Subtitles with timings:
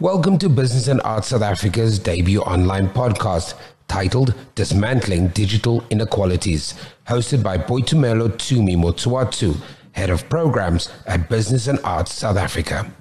[0.00, 3.54] Welcome to Business and Arts South Africa's debut online podcast
[3.86, 6.74] titled Dismantling Digital Inequalities,
[7.06, 9.56] hosted by Boitumelo Tumi Motsuatu,
[9.92, 12.92] Head of Programs at Business and Arts South Africa.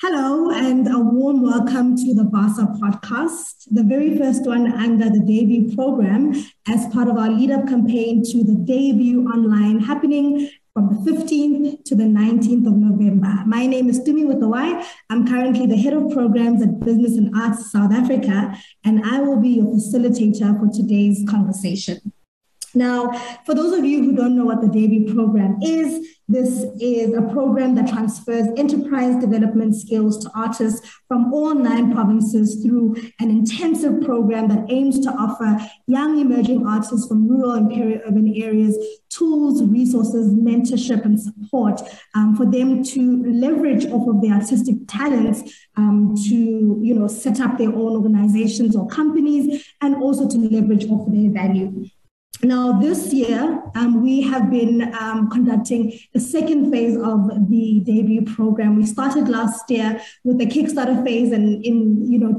[0.00, 5.18] Hello, and a warm welcome to the BASA podcast, the very first one under the
[5.18, 6.32] debut program
[6.68, 11.84] as part of our lead up campaign to the debut online happening from the 15th
[11.84, 13.42] to the 19th of November.
[13.46, 14.86] My name is Tumi with the Y.
[15.08, 18.54] I'm currently the head of programs at Business and Arts South Africa,
[18.84, 22.12] and I will be your facilitator for today's conversation.
[22.76, 23.10] Now,
[23.44, 27.22] for those of you who don't know what the debut program is, this is a
[27.32, 34.02] program that transfers enterprise development skills to artists from all nine provinces through an intensive
[34.02, 38.76] program that aims to offer young emerging artists from rural and peri-urban areas
[39.08, 41.80] tools, resources, mentorship, and support
[42.14, 45.42] um, for them to leverage off of their artistic talents
[45.76, 50.84] um, to, you know, set up their own organizations or companies, and also to leverage
[50.90, 51.86] off of their value.
[52.42, 58.22] Now, this year, um, we have been um, conducting the second phase of the debut
[58.22, 58.76] program.
[58.76, 62.34] We started last year with the Kickstarter phase, and in you know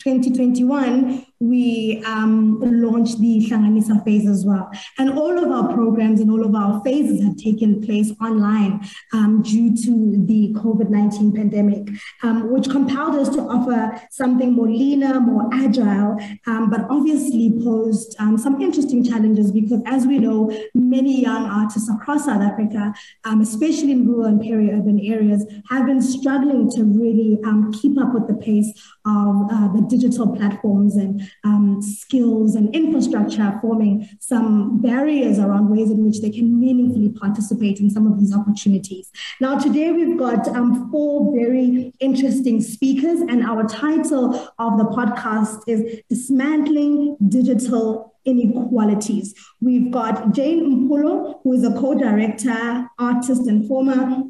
[0.00, 4.70] 2021, we um, launched the Hlanganisa phase as well.
[4.98, 9.42] And all of our programs and all of our phases have taken place online um,
[9.42, 11.88] due to the COVID 19 pandemic,
[12.22, 18.16] um, which compelled us to offer something more leaner, more agile, um, but obviously posed
[18.18, 23.40] um, some interesting challenges because, as we know, many young artists across South Africa, um,
[23.40, 27.38] especially in rural and peri urban areas, have been struggling to really
[27.80, 28.70] keep up with the pace
[29.06, 35.90] of uh, the digital platforms and um, skills and infrastructure, forming some barriers around ways
[35.90, 39.10] in which they can meaningfully participate in some of these opportunities.
[39.40, 45.62] Now, today we've got um, four very interesting speakers, and our title of the podcast
[45.66, 49.34] is Dismantling Digital inequalities.
[49.60, 54.24] We've got Jane Mpulo, who is a co-director, artist, and former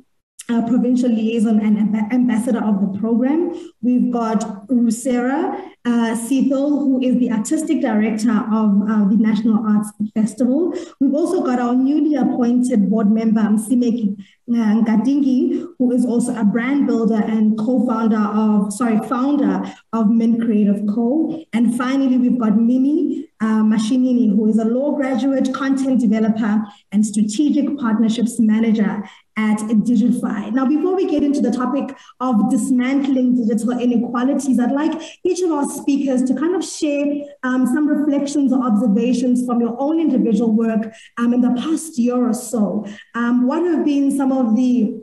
[0.50, 3.40] uh, provincial liaison and amb- ambassador of the program.
[3.82, 10.74] We've got Rucera uh, who is the artistic director of uh, the National Arts Festival.
[11.00, 14.16] We've also got our newly appointed board member, Msimeki
[14.50, 19.62] uh, Ngadingi, who is also a brand builder and co-founder of, sorry, founder
[19.92, 21.42] of Mint Creative Co.
[21.52, 26.62] And finally, we've got Mimi uh, Mashinini, who is a law graduate, content developer,
[26.92, 29.02] and strategic partnerships manager
[29.40, 29.58] at
[29.88, 30.52] Digify.
[30.52, 34.92] Now, before we get into the topic of dismantling digital inequalities, I'd like
[35.24, 37.06] each of our speakers to kind of share
[37.42, 42.28] um, some reflections or observations from your own individual work um, in the past year
[42.28, 42.84] or so.
[43.14, 45.00] Um, what have been some of the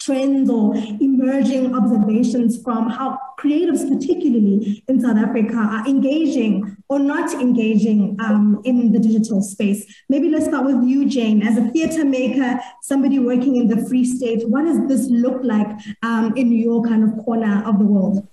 [0.00, 7.32] trends or emerging observations from how creatives, particularly in South Africa, are engaging or not
[7.34, 9.84] engaging um, in the digital space.
[10.08, 11.42] Maybe let's start with you, Jane.
[11.42, 15.68] As a theatre maker, somebody working in the Free State, what does this look like
[16.02, 18.26] um, in your kind of corner of the world?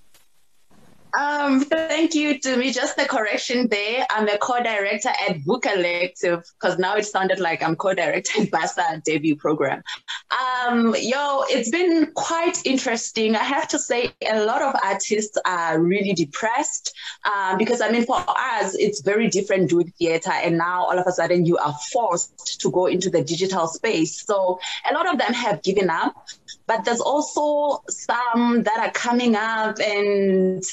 [1.17, 2.73] Um, thank you Tumi.
[2.73, 4.05] Just a correction there.
[4.09, 9.03] I'm a co-director at Book Collective because now it sounded like I'm co-director at Basa
[9.03, 9.83] debut program.
[10.31, 13.35] Um, yo, it's been quite interesting.
[13.35, 18.05] I have to say, a lot of artists are really depressed um, because I mean,
[18.05, 21.75] for us, it's very different doing theater, and now all of a sudden you are
[21.91, 24.25] forced to go into the digital space.
[24.25, 24.59] So
[24.89, 26.27] a lot of them have given up,
[26.65, 30.63] but there's also some that are coming up and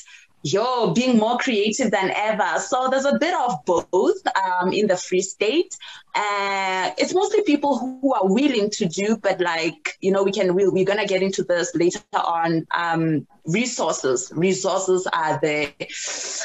[0.43, 2.59] yo, being more creative than ever.
[2.59, 5.77] So there's a bit of both um, in the Free State.
[6.15, 10.55] Uh, it's mostly people who are willing to do, but like, you know, we can,
[10.55, 12.67] we, we're going to get into this later on.
[12.77, 14.33] Um, resources.
[14.35, 15.71] Resources are the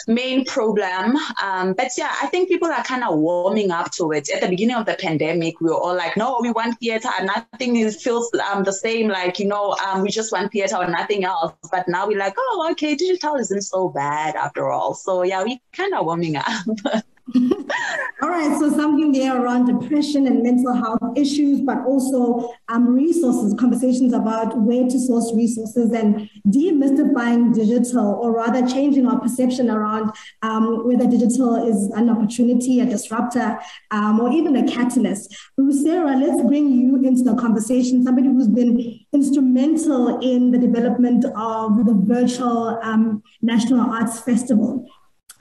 [0.08, 1.18] main problem.
[1.44, 4.30] Um, but yeah, I think people are kind of warming up to it.
[4.30, 7.10] At the beginning of the pandemic, we were all like, no, we want theater.
[7.24, 9.08] Nothing is, feels um, the same.
[9.08, 11.54] Like, you know, um, we just want theater or nothing else.
[11.72, 14.94] But now we're like, oh, okay, digital isn't so bad after all.
[14.94, 16.46] So yeah, we kind of warming up.
[17.34, 23.56] All right, so something there around depression and mental health issues, but also um, resources,
[23.60, 30.12] conversations about where to source resources and demystifying digital, or rather changing our perception around
[30.44, 35.36] um, whether digital is an opportunity, a disruptor, um, or even a catalyst.
[35.72, 41.86] Sarah, let's bring you into the conversation, somebody who's been instrumental in the development of
[41.86, 44.88] the virtual um, National Arts Festival.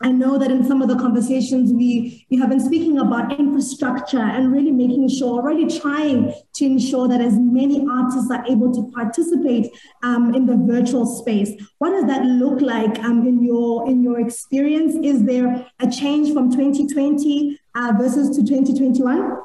[0.01, 4.21] I know that in some of the conversations we, we have been speaking about infrastructure
[4.21, 8.91] and really making sure, really trying to ensure that as many artists are able to
[8.93, 9.71] participate
[10.03, 11.51] um, in the virtual space.
[11.79, 14.95] What does that look like um, in your in your experience?
[15.03, 19.39] Is there a change from 2020 uh, versus to 2021?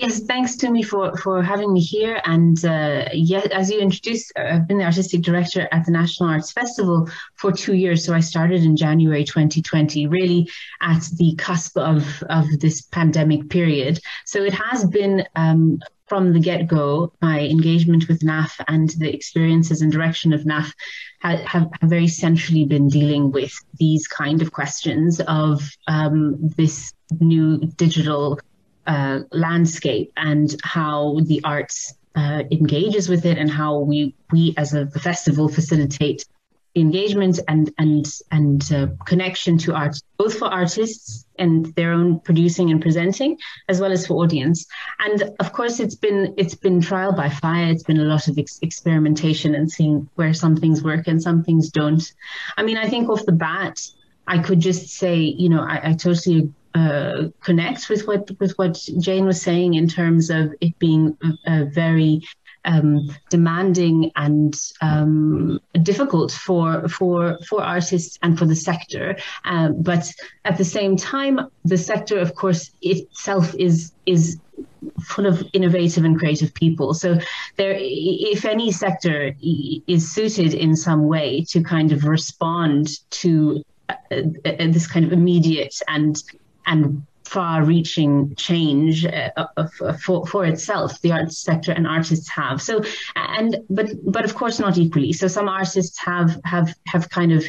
[0.00, 2.22] Yes, thanks Tumi for, for having me here.
[2.24, 6.30] And uh, yeah, as you introduced, uh, I've been the artistic director at the National
[6.30, 8.06] Arts Festival for two years.
[8.06, 10.48] So I started in January 2020, really
[10.80, 14.00] at the cusp of, of this pandemic period.
[14.24, 19.14] So it has been um, from the get go, my engagement with NAF and the
[19.14, 20.72] experiences and direction of NAF
[21.18, 27.58] have, have, very centrally been dealing with these kind of questions of um, this new
[27.76, 28.40] digital
[28.90, 34.74] uh, landscape and how the arts uh, engages with it and how we we as
[34.74, 36.24] a festival facilitate
[36.74, 42.70] engagement and and and uh, connection to art both for artists and their own producing
[42.72, 43.38] and presenting
[43.68, 44.66] as well as for audience.
[44.98, 47.70] And of course it's been it's been trial by fire.
[47.70, 51.44] It's been a lot of ex- experimentation and seeing where some things work and some
[51.44, 52.04] things don't.
[52.58, 53.76] I mean i think off the bat
[54.26, 58.78] i could just say you know i, I totally uh, connects with what with what
[58.98, 62.22] Jane was saying in terms of it being very
[62.64, 69.16] um, demanding and um, difficult for for for artists and for the sector.
[69.44, 70.12] Um, but
[70.44, 74.38] at the same time, the sector, of course, itself is is
[75.02, 76.94] full of innovative and creative people.
[76.94, 77.18] So
[77.56, 83.94] there, if any sector is suited in some way to kind of respond to uh,
[84.10, 84.20] uh,
[84.70, 86.22] this kind of immediate and
[86.66, 89.30] and far-reaching change uh,
[90.02, 92.60] for, for itself the arts sector and artists have.
[92.60, 92.82] So
[93.14, 95.12] and but but of course not equally.
[95.12, 97.44] So some artists have have have kind of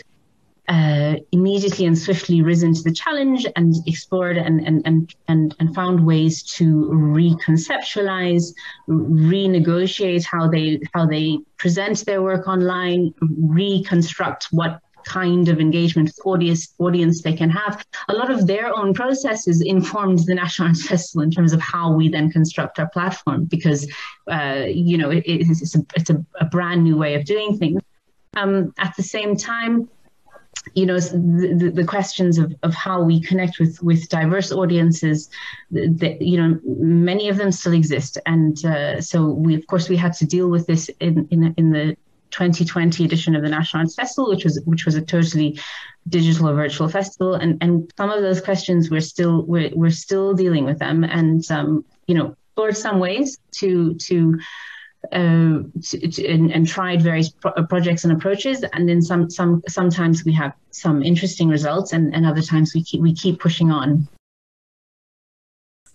[0.67, 5.75] uh, immediately and swiftly risen to the challenge and explored and, and, and, and, and
[5.75, 8.53] found ways to reconceptualize,
[8.87, 16.19] renegotiate how they how they present their work online, reconstruct what kind of engagement with
[16.25, 17.85] audience audience they can have.
[18.09, 21.91] A lot of their own processes informed the National Arts Festival in terms of how
[21.93, 23.91] we then construct our platform because
[24.31, 27.81] uh, you know it, it's, a, it's a, a, brand new way of doing things.
[28.35, 29.89] Um, at the same time,
[30.75, 35.29] you know the, the, questions of, of how we connect with with diverse audiences
[35.71, 39.97] that you know many of them still exist and uh, so we of course we
[39.97, 41.97] had to deal with this in in, in the
[42.31, 45.59] 2020 edition of the National Arts Festival, which was which was a totally
[46.09, 50.33] digital or virtual festival, and and some of those questions we're still we're, we're still
[50.33, 54.39] dealing with them, and um, you know, explored some ways to to.
[55.11, 59.59] Uh, to, to, and, and, tried various pro- projects and approaches, and then some some
[59.67, 63.71] sometimes we have some interesting results, and, and other times we keep we keep pushing
[63.71, 64.07] on.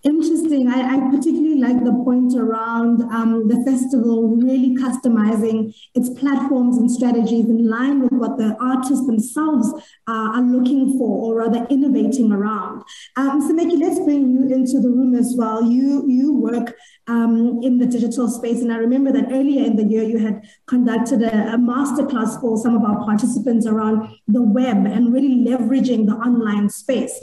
[0.06, 0.68] Interesting.
[0.68, 6.88] I, I, particularly like the point around um, the festival really customizing its platforms and
[6.88, 9.68] strategies in line with what the artists themselves
[10.06, 12.84] uh, are looking for, or rather innovating around.
[13.16, 15.64] Um, so, Meki, let's bring you into the room as well.
[15.64, 16.76] You you work
[17.08, 20.48] um, in the digital space, and I remember that earlier in the year you had
[20.68, 26.06] conducted a, a masterclass for some of our participants around the web and really leveraging
[26.06, 27.18] the online space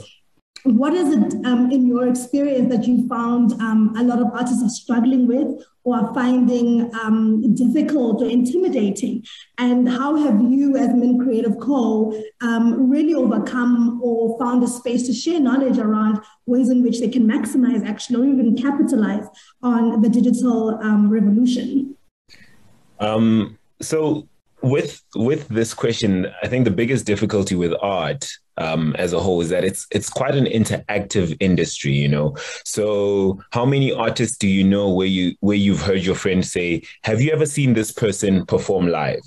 [0.64, 4.62] what is it um, in your experience that you found um, a lot of artists
[4.62, 9.22] are struggling with or are finding um, difficult or intimidating?
[9.58, 15.06] And how have you, as Mint Creative Co., um, really overcome or found a space
[15.06, 19.26] to share knowledge around ways in which they can maximize action or even capitalize
[19.62, 21.94] on the digital um, revolution?
[23.00, 24.26] Um, so,
[24.62, 29.40] with with this question, I think the biggest difficulty with art um, as a whole
[29.40, 32.36] is that it's it's quite an interactive industry, you know.
[32.64, 36.82] So how many artists do you know where you where you've heard your friend say,
[37.02, 39.22] "Have you ever seen this person perform live?"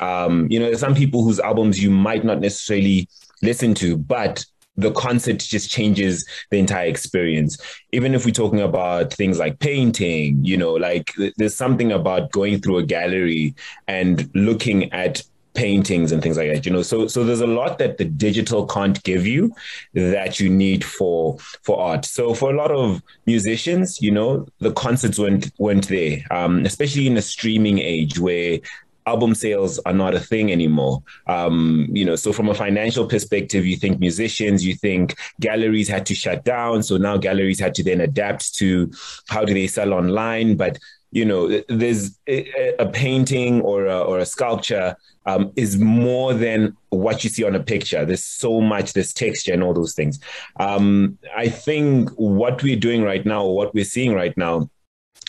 [0.00, 3.08] Um, you know, there's some people whose albums you might not necessarily
[3.42, 4.44] listen to, but
[4.76, 7.58] the concert just changes the entire experience.
[7.92, 12.60] Even if we're talking about things like painting, you know, like there's something about going
[12.60, 13.54] through a gallery
[13.86, 15.22] and looking at
[15.54, 18.66] paintings and things like that you know so so there's a lot that the digital
[18.66, 19.54] can't give you
[19.92, 24.72] that you need for for art so for a lot of musicians you know the
[24.72, 28.58] concerts went went there um, especially in a streaming age where
[29.06, 31.02] album sales are not a thing anymore.
[31.26, 36.06] Um, you know, so from a financial perspective, you think musicians, you think galleries had
[36.06, 36.82] to shut down.
[36.82, 38.92] So now galleries had to then adapt to
[39.28, 40.56] how do they sell online.
[40.56, 40.78] But
[41.12, 47.22] you know, there's a, painting or a, or a sculpture um, is more than what
[47.22, 48.04] you see on a picture.
[48.06, 50.18] There's so much, there's texture and all those things.
[50.58, 54.70] Um, I think what we're doing right now, what we're seeing right now,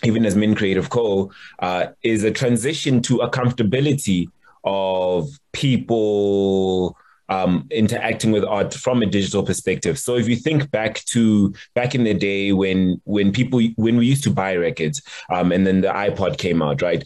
[0.04, 4.28] even as Mint Creative Co., uh, is a transition to a comfortability
[4.64, 6.98] of people
[7.30, 9.98] um, interacting with art from a digital perspective.
[9.98, 14.06] So if you think back to back in the day when when people when we
[14.06, 17.04] used to buy records, um, and then the iPod came out, right?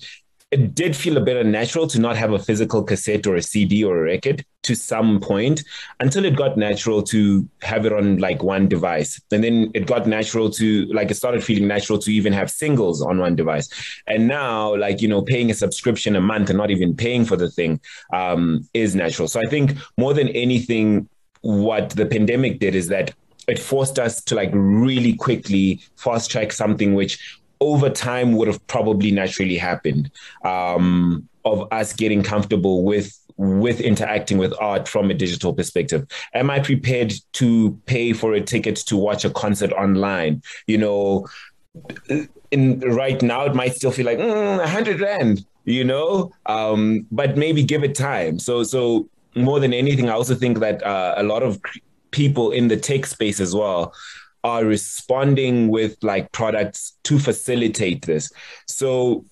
[0.49, 3.83] It did feel a bit unnatural to not have a physical cassette or a CD
[3.83, 5.63] or a record to some point
[5.99, 9.19] until it got natural to have it on like one device.
[9.31, 13.01] And then it got natural to like it started feeling natural to even have singles
[13.01, 13.67] on one device.
[14.07, 17.35] And now, like, you know, paying a subscription a month and not even paying for
[17.35, 17.81] the thing
[18.13, 19.27] um, is natural.
[19.27, 21.09] So I think more than anything,
[21.41, 23.13] what the pandemic did is that
[23.49, 28.65] it forced us to like really quickly fast track something which over time would have
[28.67, 30.11] probably naturally happened
[30.43, 36.07] um, of us getting comfortable with with interacting with art from a digital perspective.
[36.33, 40.41] Am i prepared to pay for a ticket to watch a concert online?
[40.65, 41.27] You know
[42.51, 46.31] in right now it might still feel like mm, 100 rand you know?
[46.45, 48.39] Um, but maybe give it time.
[48.39, 51.61] So so more than anything i also think that uh, a lot of
[52.11, 53.93] people in the tech space as well
[54.43, 58.31] are responding with like products to facilitate this.
[58.67, 59.25] So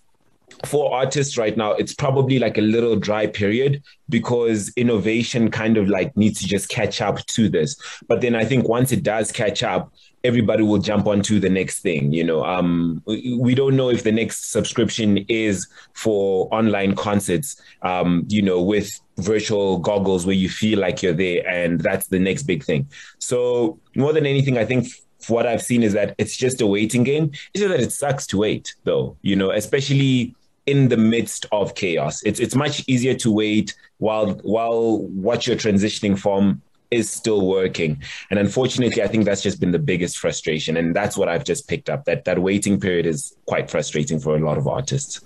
[0.64, 5.90] for artists right now, it's probably like a little dry period because innovation kind of
[5.90, 7.76] like needs to just catch up to this.
[8.08, 9.92] But then I think once it does catch up,
[10.26, 12.12] everybody will jump onto the next thing.
[12.12, 17.62] You know, um, we don't know if the next subscription is for online concerts.
[17.82, 22.20] Um, you know, with virtual goggles where you feel like you're there, and that's the
[22.20, 22.88] next big thing.
[23.20, 24.88] So more than anything, I think
[25.28, 27.32] what I've seen is that it's just a waiting game.
[27.54, 29.18] It's just that it sucks to wait, though.
[29.22, 32.24] You know, especially in the midst of chaos.
[32.24, 36.62] It's it's much easier to wait while while what you're transitioning from
[36.92, 38.02] is still working.
[38.30, 40.78] And unfortunately, I think that's just been the biggest frustration.
[40.78, 44.36] And that's what I've just picked up that that waiting period is quite frustrating for
[44.36, 45.22] a lot of artists.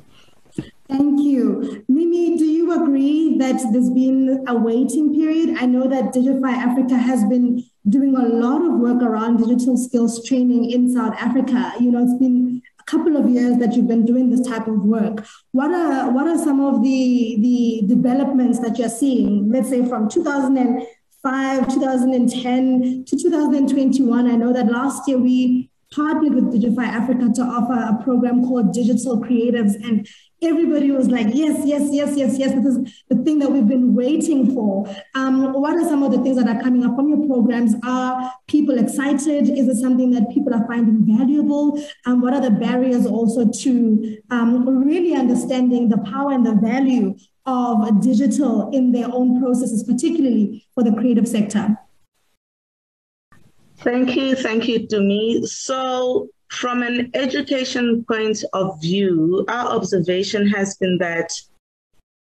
[0.89, 1.85] Thank you.
[1.87, 5.57] Mimi, do you agree that there's been a waiting period?
[5.59, 10.25] I know that Digify Africa has been doing a lot of work around digital skills
[10.27, 11.73] training in South Africa.
[11.79, 14.83] You know, it's been a couple of years that you've been doing this type of
[14.83, 15.25] work.
[15.51, 19.51] What are what are some of the the developments that you're seeing?
[19.51, 20.87] Let's say from 2005,
[21.23, 24.31] 2010 to 2021.
[24.31, 28.73] I know that last year we partnered with Digify Africa to offer a program called
[28.73, 29.73] Digital Creatives.
[29.83, 30.07] And
[30.41, 33.95] everybody was like, yes, yes, yes, yes, yes, this is the thing that we've been
[33.95, 34.87] waiting for.
[35.15, 37.73] Um, what are some of the things that are coming up from your programs?
[37.83, 39.49] Are people excited?
[39.49, 41.83] Is it something that people are finding valuable?
[42.05, 47.15] Um, what are the barriers also to um, really understanding the power and the value
[47.45, 51.77] of digital in their own processes, particularly for the creative sector?
[53.79, 54.35] Thank you.
[54.35, 55.45] Thank you me.
[55.45, 61.31] So, from an education point of view, our observation has been that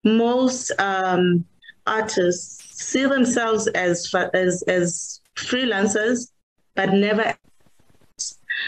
[0.04, 1.46] most um,
[1.88, 6.32] artists see themselves as, as, as freelancers,
[6.76, 7.34] but never.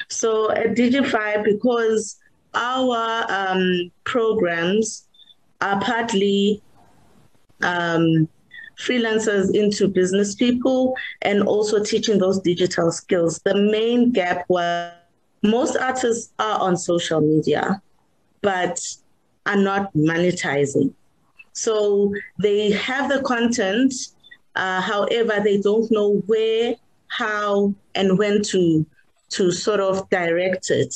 [0.09, 2.17] So, at Digify, because
[2.55, 5.08] our um, programs
[5.61, 6.61] are partly
[7.61, 8.27] um,
[8.79, 13.39] freelancers into business people and also teaching those digital skills.
[13.43, 14.93] The main gap was
[15.43, 17.81] most artists are on social media,
[18.41, 18.79] but
[19.45, 20.93] are not monetizing.
[21.53, 23.93] So they have the content,
[24.55, 26.75] uh, however, they don't know where,
[27.07, 28.85] how, and when to
[29.29, 30.95] to sort of direct it.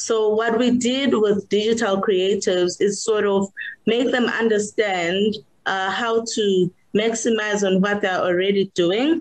[0.00, 3.48] So what we did with digital creatives is sort of
[3.86, 9.20] make them understand uh, how to maximize on what they're already doing,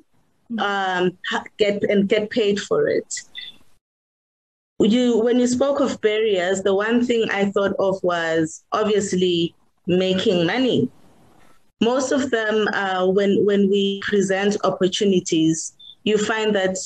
[0.57, 1.17] um,
[1.57, 3.13] get and get paid for it.
[4.79, 9.53] You, when you spoke of barriers, the one thing I thought of was obviously
[9.85, 10.89] making money.
[11.81, 15.73] Most of them, uh, when when we present opportunities,
[16.05, 16.77] you find that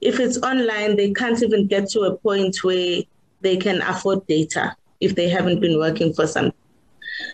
[0.00, 3.02] if it's online, they can't even get to a point where
[3.46, 6.50] they can afford data if they haven't been working for some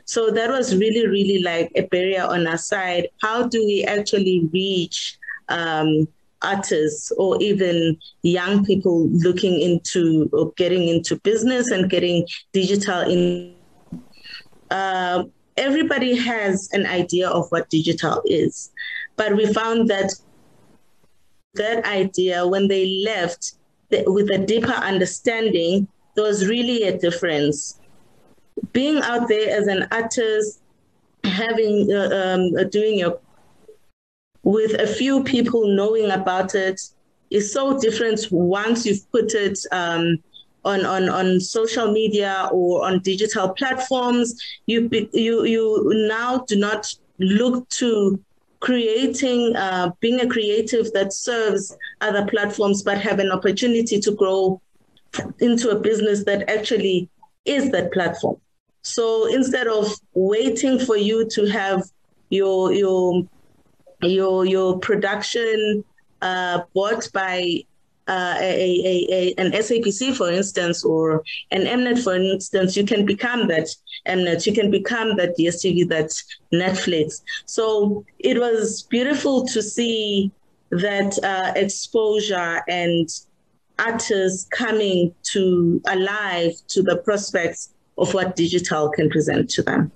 [0.04, 3.08] so that was really, really like a barrier on our side.
[3.20, 6.08] How do we actually reach um,
[6.40, 13.54] artists or even young people looking into or getting into business and getting digital in?
[14.70, 15.24] Uh,
[15.56, 18.70] everybody has an idea of what digital is,
[19.16, 20.12] but we found that
[21.54, 23.54] that idea when they left
[24.06, 27.80] with a deeper understanding there was really a difference.
[28.72, 30.60] Being out there as an artist,
[31.24, 33.18] having uh, um, uh, doing your
[34.42, 36.80] with a few people knowing about it
[37.30, 40.18] is so different once you've put it um,
[40.64, 44.34] on, on, on social media or on digital platforms.
[44.66, 48.20] You, you, you now do not look to
[48.60, 54.60] creating, uh, being a creative that serves other platforms, but have an opportunity to grow
[55.40, 57.08] into a business that actually
[57.44, 58.36] is that platform.
[58.82, 61.82] So instead of waiting for you to have
[62.30, 63.22] your your
[64.02, 65.84] your your production
[66.20, 67.64] uh, bought by
[68.08, 68.52] uh, a,
[68.84, 73.68] a, a, an SABC, for instance, or an Mnet, for instance, you can become that
[74.08, 76.10] Mnet, you can become that DSTV, that
[76.52, 77.22] Netflix.
[77.46, 80.32] So it was beautiful to see
[80.70, 83.08] that uh, exposure and
[83.78, 89.92] artists coming to alive to the prospects of what digital can present to them.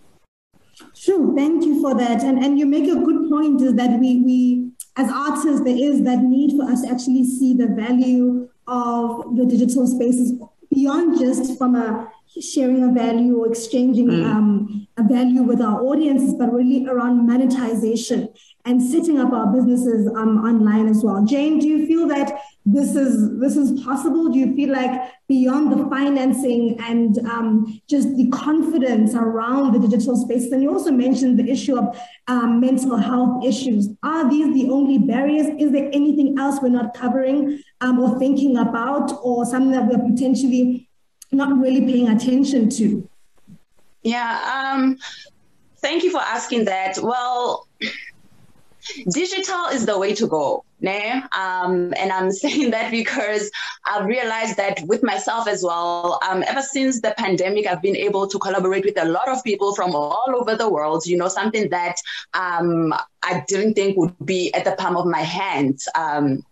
[0.95, 2.23] Sure, thank you for that.
[2.23, 6.03] And and you make a good point is that we we as artists there is
[6.03, 10.33] that need for us to actually see the value of the digital spaces
[10.71, 14.25] beyond just from a sharing a value or exchanging mm.
[14.25, 18.29] um, value with our audiences, but really around monetization
[18.65, 21.25] and setting up our businesses um, online as well.
[21.25, 24.29] Jane, do you feel that this is this is possible?
[24.29, 30.17] Do you feel like beyond the financing and um, just the confidence around the digital
[30.17, 30.51] space?
[30.51, 33.91] And you also mentioned the issue of um, mental health issues.
[34.03, 35.47] Are these the only barriers?
[35.59, 40.11] Is there anything else we're not covering um, or thinking about, or something that we're
[40.11, 40.89] potentially
[41.31, 43.09] not really paying attention to?
[44.07, 44.75] Yeah.
[44.77, 44.99] Um,
[45.79, 46.99] thank you for asking that.
[47.03, 47.67] Well
[49.11, 50.65] digital is the way to go.
[50.83, 51.23] Né?
[51.37, 53.51] Um, and I'm saying that because
[53.85, 58.29] I've realized that with myself as well, um, ever since the pandemic, I've been able
[58.29, 61.71] to collaborate with a lot of people from all over the world, you know, something
[61.71, 61.97] that
[62.35, 65.81] um, I didn't think would be at the palm of my hand.
[65.95, 66.45] Um,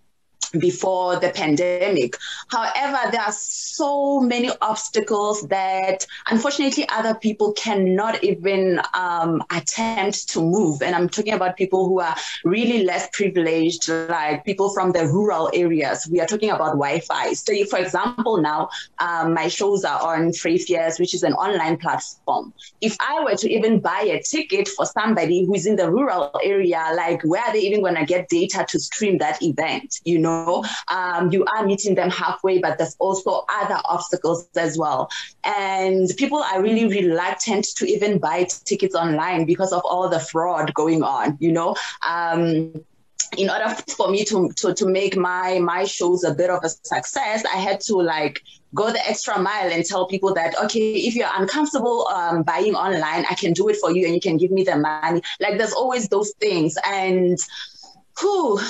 [0.58, 2.16] before the pandemic.
[2.48, 10.40] However, there are so many obstacles that unfortunately other people cannot even um, attempt to
[10.40, 10.82] move.
[10.82, 15.50] And I'm talking about people who are really less privileged, like people from the rural
[15.52, 16.08] areas.
[16.10, 17.32] We are talking about Wi Fi.
[17.32, 22.52] So, for example, now um, my shows are on Freyfiers, which is an online platform.
[22.80, 26.90] If I were to even buy a ticket for somebody who's in the rural area,
[26.94, 30.00] like where are they even going to get data to stream that event?
[30.04, 30.43] You know?
[30.44, 35.10] Know, um, you are meeting them halfway, but there's also other obstacles as well.
[35.44, 40.72] And people are really reluctant to even buy tickets online because of all the fraud
[40.74, 41.76] going on, you know.
[42.08, 42.84] Um,
[43.36, 46.68] in order for me to, to to make my my shows a bit of a
[46.68, 48.42] success, I had to like
[48.74, 53.24] go the extra mile and tell people that okay, if you're uncomfortable um, buying online,
[53.30, 55.22] I can do it for you and you can give me the money.
[55.40, 57.38] Like there's always those things, and
[58.20, 58.60] who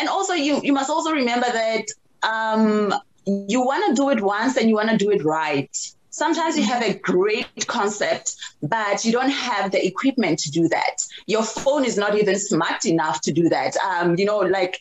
[0.00, 1.84] and also you you must also remember that
[2.22, 2.92] um,
[3.26, 5.70] you want to do it once and you want to do it right.
[6.10, 10.96] Sometimes you have a great concept, but you don't have the equipment to do that.
[11.26, 13.76] Your phone is not even smart enough to do that.
[13.76, 14.80] Um, you know, like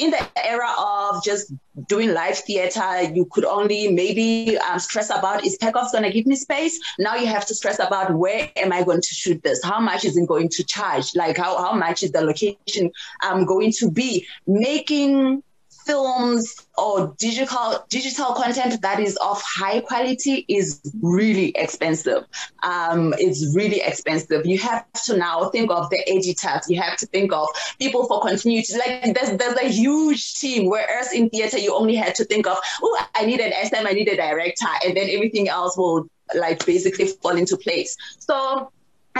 [0.00, 1.52] in the era of just
[1.86, 6.26] doing live theater, you could only maybe um, stress about is PACOFS going to give
[6.26, 6.80] me space?
[6.98, 9.62] Now you have to stress about where am I going to shoot this?
[9.62, 11.14] How much is it going to charge?
[11.14, 12.90] Like how, how much is the location
[13.22, 14.26] um, going to be?
[14.46, 15.42] Making
[15.90, 22.24] films or digital digital content that is of high quality is really expensive.
[22.62, 24.46] Um, it's really expensive.
[24.46, 26.70] You have to now think of the editors.
[26.70, 27.48] You have to think of
[27.80, 28.74] people for continuity.
[28.78, 30.70] Like there's there's a huge team.
[30.70, 33.92] Whereas in theater you only had to think of oh I need an SM, I
[33.92, 37.96] need a director, and then everything else will like basically fall into place.
[38.20, 38.70] So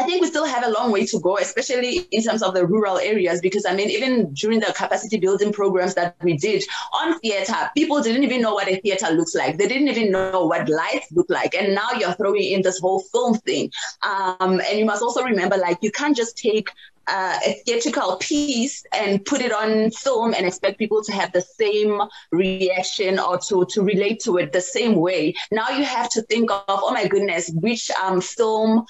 [0.00, 2.66] I think we still have a long way to go, especially in terms of the
[2.66, 7.18] rural areas, because I mean, even during the capacity building programs that we did on
[7.20, 9.58] theater, people didn't even know what a theater looks like.
[9.58, 11.54] They didn't even know what lights look like.
[11.54, 13.70] And now you're throwing in this whole film thing.
[14.02, 16.70] Um, and you must also remember, like, you can't just take
[17.06, 21.42] uh, a theatrical piece and put it on film and expect people to have the
[21.42, 25.34] same reaction or to, to relate to it the same way.
[25.50, 28.86] Now you have to think of, oh my goodness, which um, film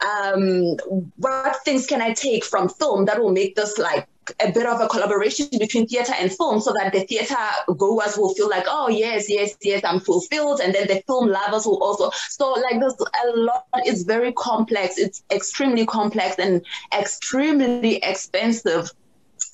[0.00, 0.76] um,
[1.16, 4.08] what things can I take from film that will make this like
[4.40, 7.36] a bit of a collaboration between theater and film so that the theater
[7.76, 10.60] goers will feel like, oh, yes, yes, yes, I'm fulfilled.
[10.60, 12.10] And then the film lovers will also.
[12.30, 14.98] So, like, there's a lot, it's very complex.
[14.98, 16.64] It's extremely complex and
[16.96, 18.90] extremely expensive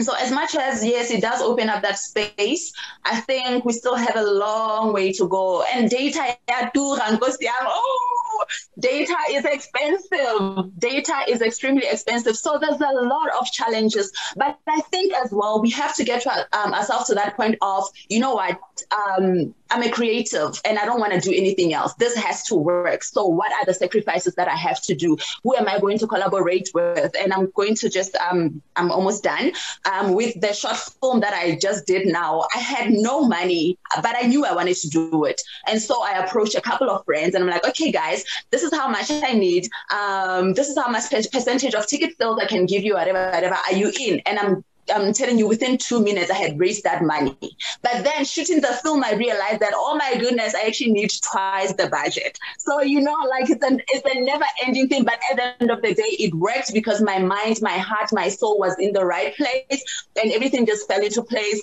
[0.00, 2.72] so as much as yes it does open up that space
[3.04, 5.62] i think we still have a long way to go.
[5.72, 8.44] And data oh
[8.78, 10.78] data is expensive.
[10.78, 12.36] Data is extremely expensive.
[12.36, 14.12] So there's a lot of challenges.
[14.36, 17.84] But i think as well we have to get um, ourselves to that point of
[18.08, 18.60] you know what
[19.00, 21.94] um, I'm a creative and I don't want to do anything else.
[21.94, 23.02] This has to work.
[23.04, 25.16] So what are the sacrifices that I have to do?
[25.44, 27.12] Who am I going to collaborate with?
[27.20, 29.52] And I'm going to just um I'm almost done.
[29.90, 34.16] Um with the short film that I just did now, I had no money, but
[34.16, 35.40] I knew I wanted to do it.
[35.66, 38.74] And so I approached a couple of friends and I'm like, okay guys, this is
[38.74, 39.68] how much I need.
[39.94, 43.54] Um this is how much percentage of ticket sales I can give you, whatever, whatever.
[43.54, 44.20] Are you in?
[44.20, 47.36] And I'm I'm telling you, within two minutes, I had raised that money.
[47.82, 51.72] But then shooting the film, I realized that, oh my goodness, I actually need twice
[51.74, 52.38] the budget.
[52.58, 55.04] So, you know, like it's, an, it's a never ending thing.
[55.04, 58.28] But at the end of the day, it worked because my mind, my heart, my
[58.28, 59.84] soul was in the right place
[60.20, 61.62] and everything just fell into place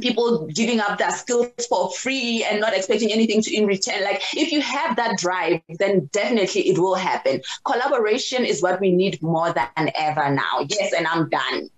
[0.00, 4.22] people giving up their skills for free and not expecting anything to in return like
[4.36, 9.20] if you have that drive then definitely it will happen collaboration is what we need
[9.22, 11.68] more than ever now yes and i'm done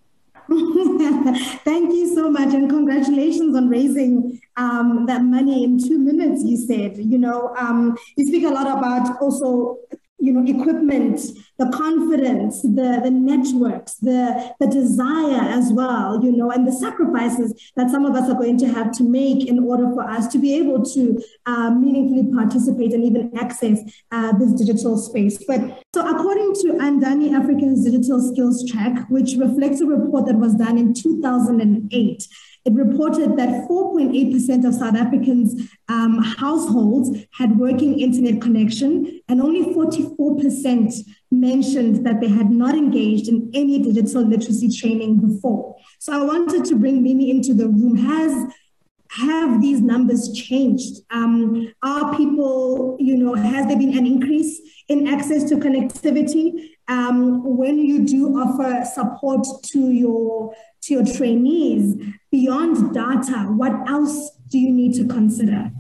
[1.65, 6.43] Thank you so much, and congratulations on raising um, that money in two minutes.
[6.45, 9.79] You said, you know, um, you speak a lot about also
[10.21, 11.21] you know, equipment,
[11.59, 17.55] the confidence, the, the networks, the, the desire as well, you know, and the sacrifices
[17.77, 20.39] that some of us are going to have to make in order for us to
[20.39, 23.81] be able to uh, meaningfully participate and even access
[24.13, 25.43] uh, this digital space.
[25.45, 30.55] But so according to Andani Africa's Digital Skills Track, which reflects a report that was
[30.55, 32.29] done in 2008,
[32.65, 39.73] it reported that 4.8% of South Africans' um, households had working internet connection, and only
[39.75, 40.95] 44%
[41.31, 45.77] mentioned that they had not engaged in any digital literacy training before.
[45.99, 47.97] So I wanted to bring Mimi into the room.
[47.97, 48.53] Has
[49.11, 51.01] have these numbers changed?
[51.11, 56.71] Um, are people, you know, has there been an increase in access to connectivity?
[56.87, 60.55] Um, when you do offer support to your
[60.91, 61.97] to your trainees
[62.33, 65.71] beyond data, what else do you need to consider?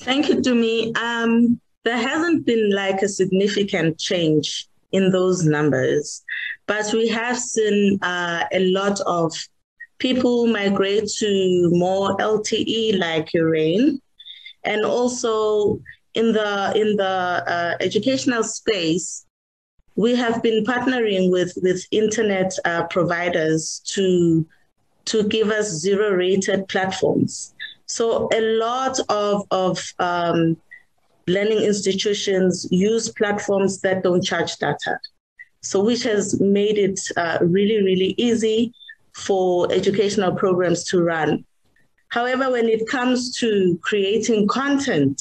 [0.00, 0.96] Thank you, Tumi.
[0.96, 6.24] Um, there hasn't been like a significant change in those numbers,
[6.66, 9.32] but we have seen uh, a lot of
[9.98, 14.00] people migrate to more LTE like Urain,
[14.64, 15.80] and also
[16.14, 19.26] in the in the uh, educational space,
[19.96, 24.46] we have been partnering with with internet uh, providers to
[25.06, 27.54] to give us zero rated platforms.
[27.86, 30.56] So a lot of of um,
[31.26, 34.98] learning institutions use platforms that don't charge data.
[35.60, 38.72] So which has made it uh, really really easy
[39.14, 41.44] for educational programs to run.
[42.08, 45.20] However, when it comes to creating content,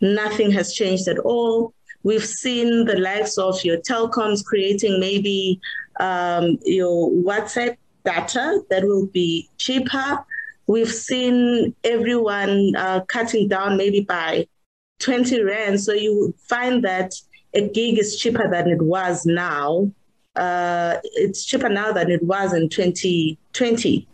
[0.00, 1.74] nothing has changed at all.
[2.02, 5.60] We've seen the likes of your telecoms creating maybe
[5.98, 10.24] um, your WhatsApp data that will be cheaper.
[10.66, 14.46] We've seen everyone uh, cutting down maybe by
[15.00, 15.80] 20 Rand.
[15.80, 17.12] So you find that
[17.54, 19.90] a gig is cheaper than it was now.
[20.36, 24.06] Uh, it's cheaper now than it was in 2020.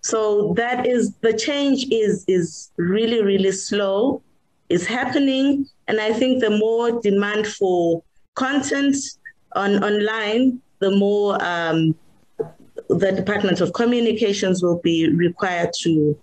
[0.00, 4.22] So that is the change is is really really slow.
[4.68, 8.02] It's happening, and I think the more demand for
[8.34, 8.96] content
[9.54, 11.94] on online, the more um,
[12.88, 16.18] the Department of Communications will be required to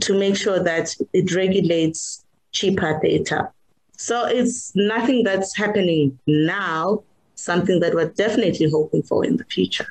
[0.00, 3.50] to make sure that it regulates cheaper data.
[3.96, 7.02] So it's nothing that's happening now,
[7.34, 9.86] something that we're definitely hoping for in the future.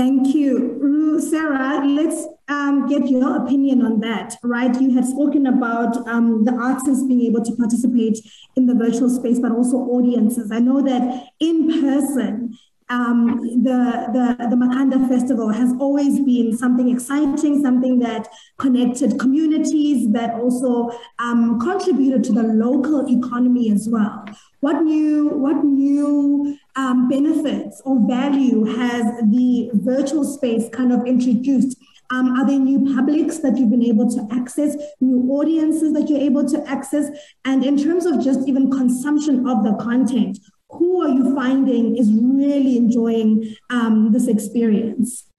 [0.00, 1.20] Thank you.
[1.20, 4.74] Sarah, let's um, get your opinion on that, right?
[4.80, 8.18] You had spoken about um, the artists being able to participate
[8.56, 10.50] in the virtual space, but also audiences.
[10.50, 12.56] I know that in person,
[12.88, 20.10] um, the, the, the Makhanda Festival has always been something exciting, something that connected communities,
[20.12, 24.24] that also um, contributed to the local economy as well.
[24.60, 31.76] What new, what new um, benefits or value has the virtual space kind of introduced?
[32.12, 36.20] Um, are there new publics that you've been able to access, new audiences that you're
[36.20, 37.08] able to access?
[37.44, 40.38] And in terms of just even consumption of the content,
[40.70, 45.29] who are you finding is really enjoying um, this experience?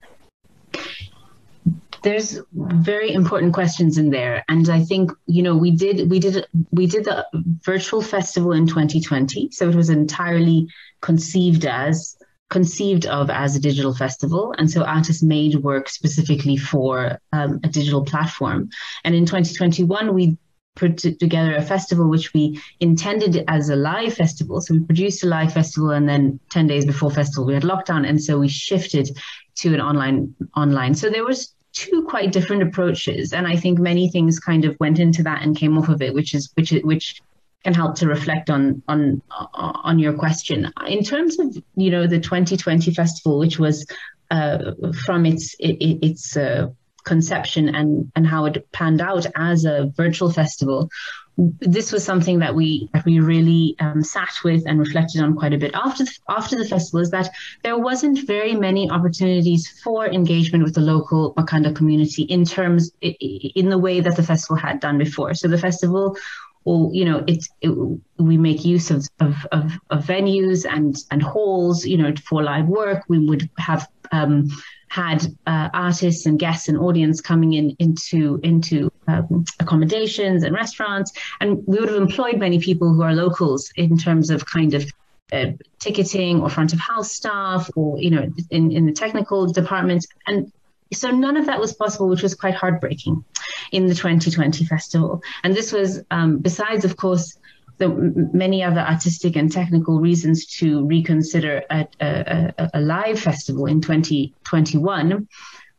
[2.03, 6.45] There's very important questions in there and i think you know we did we did
[6.71, 7.25] we did the
[7.63, 10.67] virtual festival in 2020 so it was entirely
[11.01, 12.17] conceived as
[12.51, 14.53] conceived of as a digital festival.
[14.57, 18.69] And so artists made work specifically for um, a digital platform.
[19.03, 20.37] And in 2021, we
[20.75, 24.61] put together a festival which we intended as a live festival.
[24.61, 28.07] So we produced a live festival, and then ten days before festival we had lockdown,
[28.07, 29.09] and so we shifted
[29.55, 30.93] to an online online.
[30.95, 34.99] So there was two quite different approaches, and I think many things kind of went
[34.99, 37.21] into that and came off of it, which is which which
[37.63, 39.21] can help to reflect on on
[39.53, 40.71] on your question.
[40.87, 43.85] In terms of you know the 2020 festival, which was
[44.29, 44.71] uh,
[45.05, 46.67] from its its uh,
[47.03, 50.89] conception and and how it panned out as a virtual festival
[51.37, 55.53] this was something that we that we really um, sat with and reflected on quite
[55.53, 57.29] a bit after the, after the festival is that
[57.63, 63.69] there wasn't very many opportunities for engagement with the local Makhanda community in terms in
[63.69, 65.33] the way that the festival had done before.
[65.33, 66.17] So the festival
[66.63, 67.71] well, you know, it's it,
[68.17, 72.67] we make use of, of, of, of, venues and and halls, you know, for live
[72.67, 73.03] work.
[73.07, 74.49] We would have um,
[74.91, 81.13] had uh, artists and guests and audience coming in into into um, accommodations and restaurants,
[81.39, 84.83] and we would have employed many people who are locals in terms of kind of
[85.31, 85.45] uh,
[85.79, 90.51] ticketing or front of house staff or you know in, in the technical department and
[90.93, 93.23] so none of that was possible, which was quite heartbreaking
[93.71, 95.23] in the 2020 festival.
[95.41, 97.37] And this was, um, besides, of course,
[97.81, 103.81] the many other artistic and technical reasons to reconsider a, a, a live festival in
[103.81, 105.27] 2021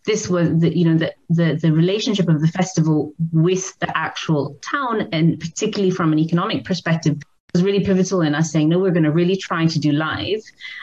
[0.04, 4.58] this was the you know the, the the relationship of the festival with the actual
[4.68, 8.90] town and particularly from an economic perspective was really pivotal in us saying no we're
[8.90, 10.40] going to really try to do live.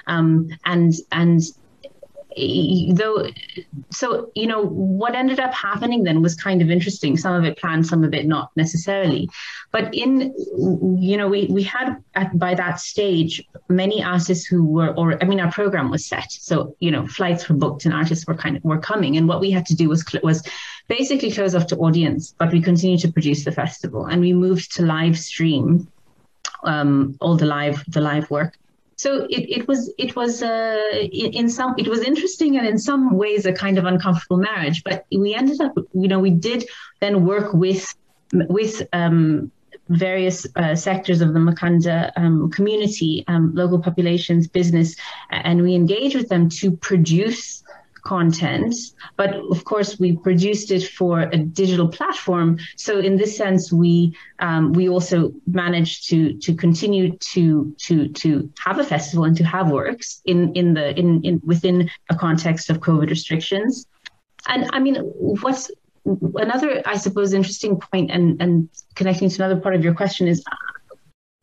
[0.08, 1.42] Um, and and
[2.36, 3.28] though
[3.90, 7.18] so you know what ended up happening then was kind of interesting.
[7.18, 9.30] Some of it planned some of it not necessarily.
[9.72, 10.34] But in
[11.02, 15.26] you know we we had at, by that stage many artists who were or i
[15.26, 16.32] mean our program was set.
[16.32, 19.18] So you know flights were booked and artists were kind of were coming.
[19.18, 20.44] And what we had to do was was
[20.88, 24.06] basically close off to audience but we continued to produce the festival.
[24.06, 25.88] And we moved to live stream
[26.64, 28.56] um, all the live the live work
[29.00, 30.84] so it, it was it was uh,
[31.40, 34.84] in, some it was interesting and in some ways a kind of uncomfortable marriage.
[34.84, 36.68] But we ended up, you know, we did
[37.00, 37.96] then work with
[38.34, 39.54] with um,
[39.88, 44.98] various uh, sectors of the Makhanda um, community, um, local populations, business,
[45.30, 47.64] and we engage with them to produce
[48.10, 48.74] content,
[49.22, 52.58] but of course we produced it for a digital platform.
[52.86, 53.94] So in this sense, we
[54.48, 55.18] um, we also
[55.64, 57.42] managed to to continue to
[57.86, 58.30] to to
[58.66, 61.78] have a festival and to have works in in the in, in within
[62.14, 63.72] a context of COVID restrictions.
[64.52, 64.96] And I mean,
[65.44, 65.66] what's
[66.46, 68.52] another, I suppose, interesting point and and
[69.00, 70.38] connecting to another part of your question is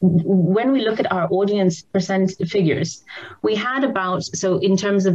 [0.00, 2.88] when we look at our audience percent figures,
[3.46, 5.14] we had about so in terms of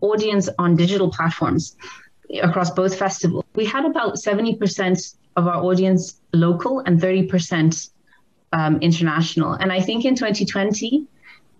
[0.00, 1.76] audience on digital platforms
[2.42, 3.44] across both festivals.
[3.54, 7.90] We had about 70% of our audience local and 30%
[8.52, 9.52] um, international.
[9.52, 11.06] And I think in 2020,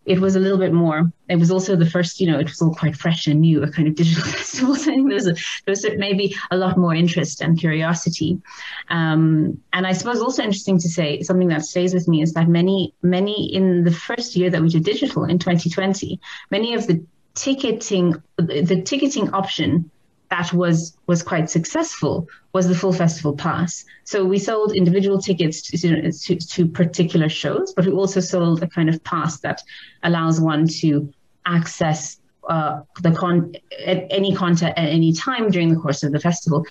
[0.09, 1.13] it was a little bit more.
[1.29, 3.71] It was also the first, you know, it was all quite fresh and new, a
[3.71, 4.75] kind of digital festival.
[4.75, 8.41] There was, a, there was maybe a lot more interest and curiosity.
[8.89, 12.49] Um, and I suppose also interesting to say something that stays with me is that
[12.49, 16.19] many, many in the first year that we did digital in 2020,
[16.51, 17.05] many of the
[17.39, 19.91] ticketing the ticketing option
[20.31, 23.85] that was was quite successful was the full festival pass.
[24.05, 28.67] So we sold individual tickets to, to, to, particular shows, but we also sold a
[28.67, 29.63] kind of pass that
[30.03, 31.13] allows one to
[31.47, 36.67] access uh, the con any content at any time during the course of the festival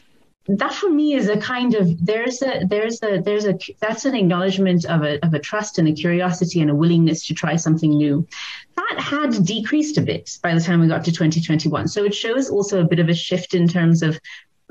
[0.47, 4.15] that for me is a kind of there's a there's a there's a that's an
[4.15, 7.91] acknowledgement of a of a trust and a curiosity and a willingness to try something
[7.91, 8.25] new.
[8.75, 12.49] That had decreased a bit by the time we got to 2021 so it shows
[12.49, 14.19] also a bit of a shift in terms of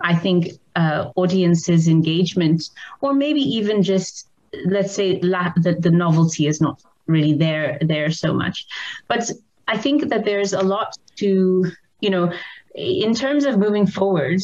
[0.02, 4.28] i think uh, audiences engagement or maybe even just
[4.66, 8.66] let's say la- the, the novelty is not really there there so much.
[9.08, 9.30] But
[9.68, 12.32] i think that there's a lot to you know
[12.74, 14.40] in terms of moving forward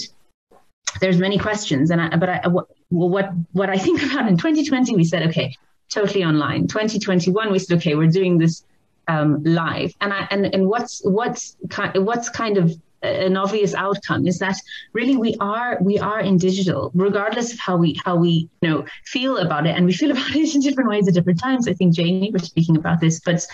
[1.02, 4.96] there's many questions, and I, but I, what, what what I think about in 2020,
[4.96, 5.54] we said okay,
[5.90, 6.68] totally online.
[6.68, 8.64] 2021, we said okay, we're doing this
[9.08, 14.28] um, live, and I and and what's what's kind what's kind of an obvious outcome
[14.28, 14.56] is that
[14.92, 18.84] really we are we are in digital regardless of how we how we you know
[19.04, 19.76] feel about it.
[19.76, 21.66] And we feel about it in different ways at different times.
[21.66, 23.44] I think jamie was speaking about this but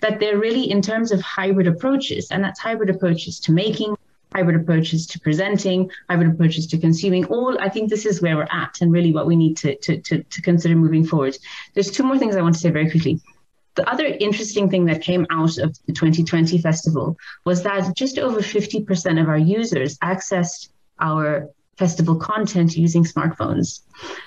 [0.00, 2.28] that they're really in terms of hybrid approaches.
[2.30, 3.96] And that's hybrid approaches to making
[4.34, 7.24] hybrid approaches to presenting, hybrid approaches to consuming.
[7.26, 10.00] All I think this is where we're at, and really what we need to, to,
[10.00, 11.36] to, to consider moving forward.
[11.74, 13.20] There's two more things I want to say very quickly.
[13.74, 18.40] the other interesting thing that came out of the 2020 festival was that just over
[18.40, 20.68] 50% of our users accessed
[21.00, 23.80] our festival content using smartphones.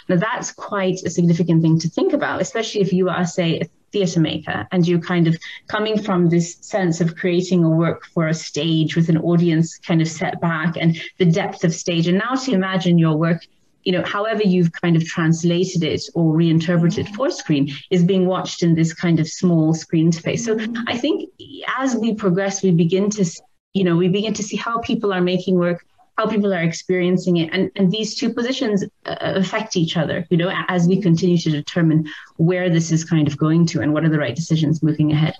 [0.09, 4.19] Now, that's quite a significant thing to think about, especially if you are, say, theatre
[4.19, 8.33] maker and you're kind of coming from this sense of creating a work for a
[8.33, 12.07] stage with an audience kind of set back and the depth of stage.
[12.07, 13.41] And now to imagine your work
[13.87, 17.15] you know, however you've kind of translated it or reinterpreted mm-hmm.
[17.15, 20.43] for screen is being watched in this kind of small screen space.
[20.43, 20.83] So mm-hmm.
[20.87, 21.29] I think
[21.77, 23.25] as we progress, we begin to,
[23.73, 25.85] you know, we begin to see how people are making work,
[26.17, 30.25] how people are experiencing it, and and these two positions uh, affect each other.
[30.29, 33.93] You know, as we continue to determine where this is kind of going to and
[33.93, 35.35] what are the right decisions moving ahead.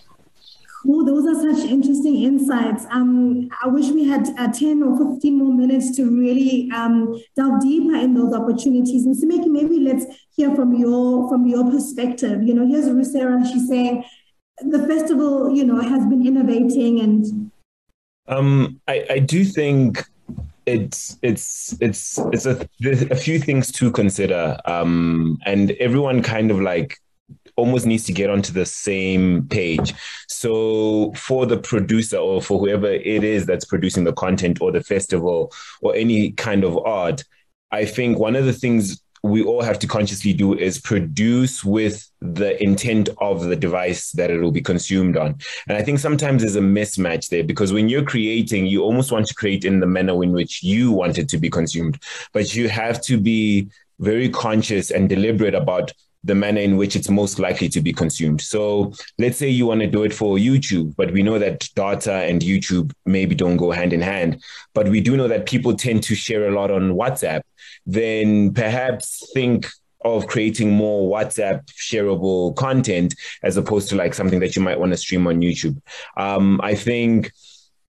[0.90, 2.86] Oh, those are such interesting insights.
[2.92, 7.62] Um, I wish we had uh, 10 or 15 more minutes to really um, delve
[7.62, 9.06] deeper in those opportunities.
[9.06, 12.44] And Simeki, maybe let's hear from your from your perspective.
[12.44, 14.06] You know, here's Rucera, she's saying
[14.62, 17.52] the festival, you know, has been innovating and
[18.28, 20.04] um, I, I do think
[20.68, 22.68] it's it's it's it's a,
[23.10, 26.98] a few things to consider um, and everyone kind of like
[27.56, 29.94] almost needs to get onto the same page.
[30.28, 34.84] So for the producer or for whoever it is that's producing the content or the
[34.84, 35.52] festival
[35.82, 37.24] or any kind of art,
[37.72, 42.10] I think one of the things we all have to consciously do is produce with
[42.22, 45.38] the intent of the device that it will be consumed on.
[45.68, 49.28] And I think sometimes there's a mismatch there because when you're creating, you almost want
[49.28, 52.02] to create in the manner in which you want it to be consumed,
[52.34, 55.92] but you have to be very conscious and deliberate about
[56.24, 58.42] the manner in which it's most likely to be consumed.
[58.42, 62.14] So let's say you want to do it for YouTube, but we know that data
[62.14, 64.44] and YouTube maybe don't go hand in hand.
[64.74, 67.42] But we do know that people tend to share a lot on WhatsApp.
[67.88, 69.68] Then perhaps think
[70.06, 74.92] of creating more WhatsApp shareable content as opposed to like something that you might want
[74.92, 75.82] to stream on YouTube.
[76.18, 77.32] Um, I think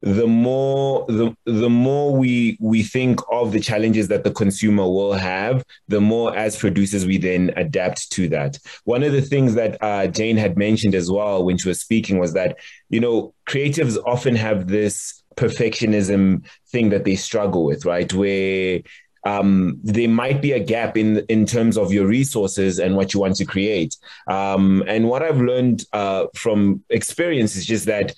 [0.00, 5.12] the more the the more we we think of the challenges that the consumer will
[5.12, 9.76] have the more as producers we then adapt to that one of the things that
[9.82, 12.56] uh, jane had mentioned as well when she was speaking was that
[12.90, 18.80] you know creatives often have this perfectionism thing that they struggle with right where
[19.24, 23.20] um, there might be a gap in in terms of your resources and what you
[23.20, 23.96] want to create.
[24.28, 28.14] Um, and what I've learned uh, from experience is just that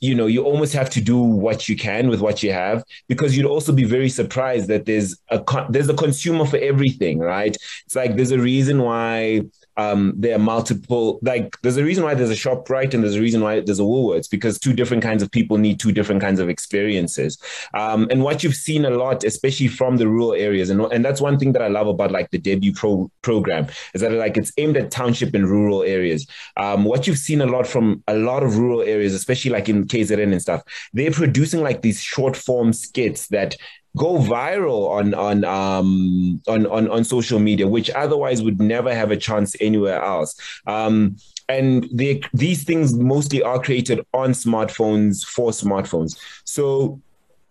[0.00, 3.36] you know you almost have to do what you can with what you have because
[3.36, 7.96] you'd also be very surprised that there's a there's a consumer for everything right it's
[7.96, 9.40] like there's a reason why
[9.78, 13.20] um, there are multiple like there's a reason why there's a Shoprite and there's a
[13.20, 16.40] reason why there's a woolworths because two different kinds of people need two different kinds
[16.40, 17.38] of experiences.
[17.74, 21.20] Um, and what you've seen a lot especially from the rural areas and, and that's
[21.20, 24.52] one thing that i love about like the debut pro program is that like it's
[24.58, 26.26] aimed at township and rural areas.
[26.56, 29.84] Um, what you've seen a lot from a lot of rural areas especially like in
[29.86, 30.62] kzn and stuff
[30.92, 33.56] they're producing like these short form skits that
[33.96, 39.10] go viral on on um on on on social media, which otherwise would never have
[39.10, 40.36] a chance anywhere else.
[40.66, 41.16] Um,
[41.48, 46.18] and they, these things mostly are created on smartphones for smartphones.
[46.44, 47.00] So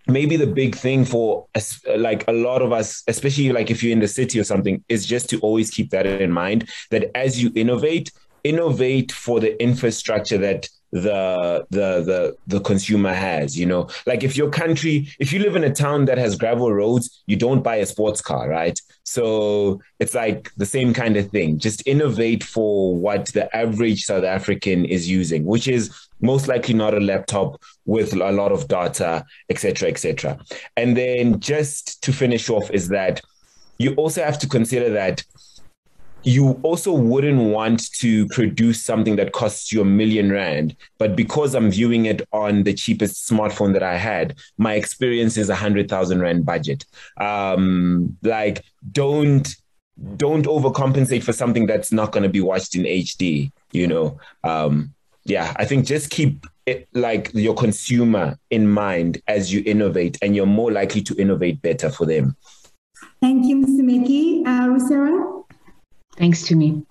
[0.08, 1.48] maybe the big thing for
[1.98, 5.06] like a lot of us especially like if you're in the city or something is
[5.06, 8.12] just to always keep that in mind that as you innovate
[8.44, 13.90] innovate for the infrastructure that the the the the consumer has you know?
[14.06, 17.36] Like if your country if you live in a town that has gravel roads you
[17.36, 18.80] don't buy a sports car right?
[19.04, 21.60] So it's like the same kind of thing.
[21.60, 26.94] Just innovate for what the average south african is using which is most likely not
[26.94, 30.38] a laptop with a lot of data etc etc
[30.76, 33.22] and then just to finish off is that
[33.78, 35.24] you also have to consider that
[36.28, 41.56] you also wouldn't want to produce something that costs you a million rand but because
[41.56, 45.90] i'm viewing it on the cheapest smartphone that i had my experience is a hundred
[45.90, 46.86] thousand rand budget
[47.22, 49.56] um like don't
[50.18, 54.94] don't overcompensate for something that's not going to be watched in hd you know um
[55.24, 60.36] yeah i think just keep it, like your consumer in mind as you innovate and
[60.36, 62.36] you're more likely to innovate better for them
[63.22, 64.44] thank you mr Miki.
[64.46, 65.37] uh, Rucera?
[66.18, 66.86] Thanks Tumi.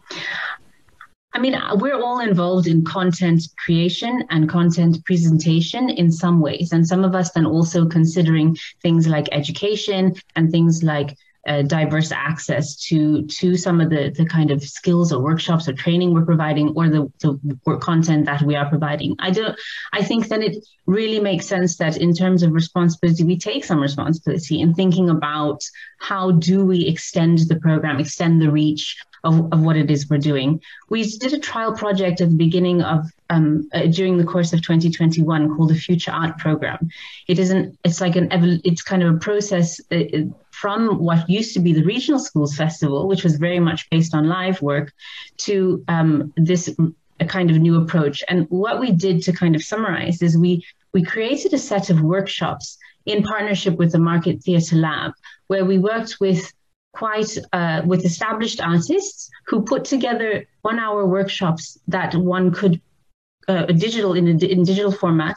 [1.37, 6.73] I mean, we're all involved in content creation and content presentation in some ways.
[6.73, 11.15] And some of us then also considering things like education and things like
[11.47, 15.73] uh, diverse access to to some of the the kind of skills or workshops or
[15.73, 19.57] training we're providing or the, the work content that we are providing i don't
[19.93, 23.81] i think that it really makes sense that in terms of responsibility we take some
[23.81, 25.63] responsibility in thinking about
[26.01, 28.97] how do we extend the program extend the reach
[29.27, 30.61] of, of what it is we're doing.
[30.89, 34.63] We did a trial project at the beginning of um, uh, during the course of
[34.63, 36.89] 2021 called the Future Art Program.
[37.27, 37.77] It isn't.
[37.85, 38.29] It's like an.
[38.65, 42.57] It's kind of a process uh, uh, from what used to be the Regional Schools
[42.57, 44.93] Festival, which was very much based on live work,
[45.39, 46.75] to um, this
[47.19, 48.23] a kind of new approach.
[48.29, 52.01] And what we did to kind of summarize is we we created a set of
[52.01, 55.13] workshops in partnership with the Market Theatre Lab,
[55.49, 56.53] where we worked with
[56.97, 62.81] quite uh, with established artists who put together one hour workshops that one could
[63.49, 65.37] uh, digital in, a, in digital format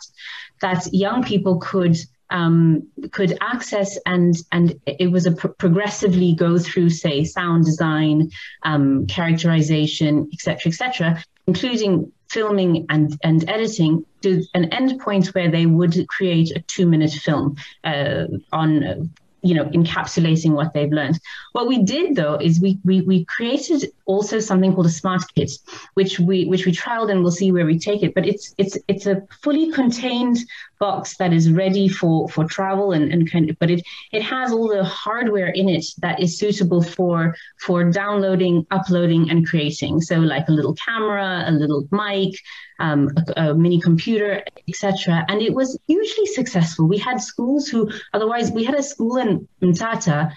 [0.61, 1.97] that young people could
[2.31, 8.29] um, could access and and it was a pr- progressively go through say sound design
[8.63, 15.65] um, characterization etc etc including filming and, and editing to an end point where they
[15.65, 19.09] would create a two minute film uh, on
[19.41, 21.19] you know encapsulating what they've learned
[21.53, 25.51] what we did though is we we, we created also something called a smart kit
[25.93, 28.77] which we which we trialed and we'll see where we take it but it's it's
[28.87, 30.37] it's a fully contained
[30.79, 33.81] box that is ready for for travel and, and kind of but it
[34.11, 39.45] it has all the hardware in it that is suitable for for downloading uploading and
[39.47, 42.33] creating so like a little camera a little mic
[42.79, 45.25] um, a, a, mini computer, etc.
[45.27, 46.87] And it was hugely successful.
[46.87, 49.28] We had schools who, otherwise, we had a school in
[49.61, 50.31] Mthatha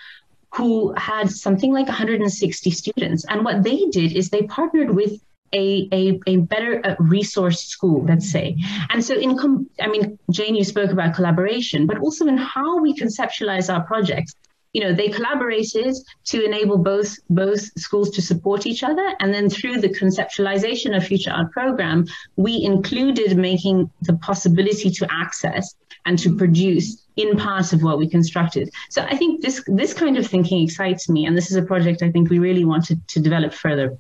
[0.55, 3.25] who had something like 160 students.
[3.29, 5.21] And what they did is they partnered with
[5.55, 8.57] a, a, a better uh, resource school, let's say.
[8.91, 12.81] And so, in com- I mean, Jane, you spoke about collaboration, but also in how
[12.81, 14.35] we conceptualize our projects
[14.73, 15.95] you know they collaborated
[16.25, 19.15] to enable both both schools to support each other.
[19.21, 22.07] And then through the conceptualization of future art program
[22.37, 25.75] we included making the possibility to access
[26.07, 28.71] and to produce in part of what we constructed.
[28.91, 31.27] So i think this this kind of thinking excites me.
[31.27, 33.99] And this is a project i think we really wanted to develop further.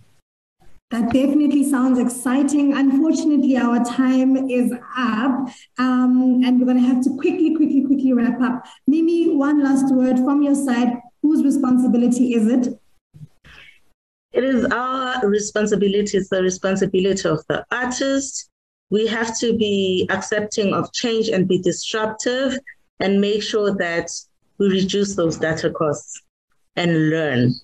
[0.93, 2.75] That definitely sounds exciting.
[2.75, 5.49] Unfortunately, our time is up,
[5.79, 8.67] um, and we're going to have to quickly, quickly, quickly wrap up.
[8.87, 10.99] Mimi, one last word from your side.
[11.23, 12.81] Whose responsibility is it?
[14.33, 16.17] It is our responsibility.
[16.17, 18.51] It's the responsibility of the artist.
[18.91, 22.59] We have to be accepting of change and be disruptive
[23.01, 24.11] and make sure that
[24.59, 26.23] we reduce those data costs
[26.77, 27.55] and learn.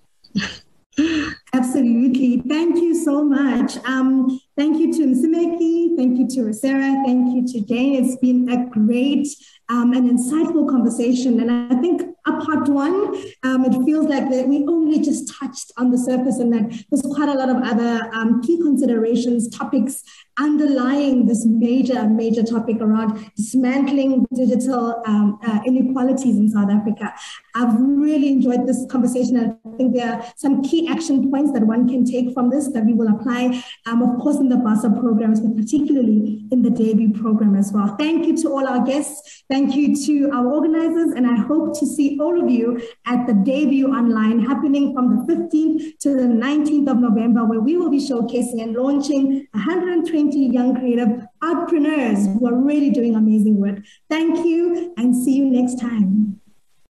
[1.55, 2.43] Absolutely.
[2.49, 3.77] Thank you so much.
[3.85, 5.97] Um, thank you to Msimeki.
[5.97, 7.05] Thank you to Rucera.
[7.07, 8.05] Thank you to Jane.
[8.05, 9.29] It's been a great
[9.69, 11.41] um, and insightful conversation.
[11.41, 15.73] And I think a part one, um, it feels like that we only just touched
[15.77, 20.03] on the surface and that there's quite a lot of other um, key considerations, topics
[20.39, 27.13] underlying this major, major topic around dismantling digital um, uh, inequalities in South Africa.
[27.55, 29.37] I've really enjoyed this conversation.
[29.37, 32.85] I think there are some key action points that one can take from this that
[32.85, 37.55] we will apply, um, of course, the BASA programs, but particularly in the debut program
[37.55, 37.97] as well.
[37.99, 39.45] Thank you to all our guests.
[39.51, 43.35] Thank you to our organizers, and I hope to see all of you at the
[43.35, 47.99] debut online happening from the 15th to the 19th of November, where we will be
[47.99, 53.79] showcasing and launching 120 young creative entrepreneurs who are really doing amazing work.
[54.11, 56.38] Thank you and see you next time.